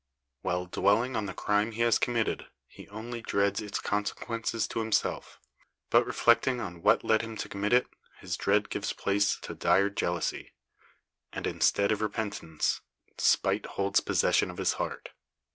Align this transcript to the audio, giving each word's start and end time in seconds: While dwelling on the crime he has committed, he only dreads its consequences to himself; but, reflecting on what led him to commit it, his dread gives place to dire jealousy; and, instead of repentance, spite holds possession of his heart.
While 0.41 0.65
dwelling 0.65 1.15
on 1.15 1.27
the 1.27 1.33
crime 1.35 1.73
he 1.73 1.83
has 1.83 1.99
committed, 1.99 2.47
he 2.67 2.89
only 2.89 3.21
dreads 3.21 3.61
its 3.61 3.77
consequences 3.77 4.67
to 4.69 4.79
himself; 4.79 5.39
but, 5.91 6.07
reflecting 6.07 6.59
on 6.59 6.81
what 6.81 7.03
led 7.03 7.21
him 7.21 7.37
to 7.37 7.47
commit 7.47 7.71
it, 7.71 7.85
his 8.19 8.35
dread 8.35 8.71
gives 8.71 8.93
place 8.93 9.37
to 9.41 9.53
dire 9.53 9.91
jealousy; 9.91 10.53
and, 11.31 11.45
instead 11.45 11.91
of 11.91 12.01
repentance, 12.01 12.81
spite 13.19 13.67
holds 13.77 13.99
possession 13.99 14.49
of 14.49 14.57
his 14.57 14.73
heart. 14.81 15.09